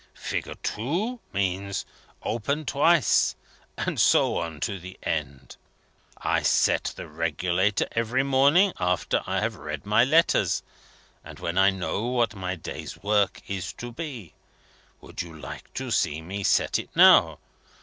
Figure 0.15 0.55
II. 0.79 1.19
means: 1.31 1.85
Open 2.23 2.65
twice; 2.65 3.35
and 3.77 4.01
so 4.01 4.39
on 4.39 4.59
to 4.61 4.79
the 4.79 4.97
end. 5.03 5.57
I 6.17 6.41
set 6.41 6.85
the 6.95 7.07
regulator 7.07 7.87
every 7.91 8.23
morning, 8.23 8.73
after 8.79 9.21
I 9.27 9.41
have 9.41 9.57
read 9.57 9.85
my 9.85 10.03
letters, 10.03 10.63
and 11.23 11.37
when 11.37 11.55
I 11.59 11.69
know 11.69 12.07
what 12.07 12.33
my 12.33 12.55
day's 12.55 12.97
work 13.03 13.43
is 13.47 13.73
to 13.73 13.91
be. 13.91 14.33
Would 15.01 15.21
you 15.21 15.37
like 15.39 15.71
to 15.75 15.91
see 15.91 16.19
me 16.19 16.43
set 16.43 16.79
it 16.79 16.89
now? 16.95 17.37